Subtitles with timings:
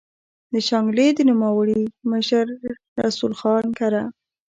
[0.53, 2.45] د شانګلې د نوموړي مشر
[3.01, 4.03] رسول خان کره